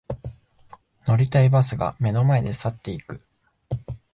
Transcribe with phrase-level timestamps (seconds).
[1.05, 3.21] 乗りたいバスが目の前で去っていく